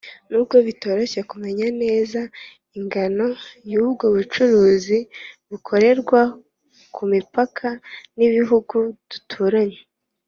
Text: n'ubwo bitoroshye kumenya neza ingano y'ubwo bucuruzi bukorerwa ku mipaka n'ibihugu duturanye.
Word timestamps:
n'ubwo 0.29 0.55
bitoroshye 0.67 1.21
kumenya 1.31 1.67
neza 1.81 2.21
ingano 2.77 3.27
y'ubwo 3.71 4.05
bucuruzi 4.15 4.99
bukorerwa 5.49 6.21
ku 6.93 7.01
mipaka 7.13 7.67
n'ibihugu 8.17 8.75
duturanye. 9.09 9.79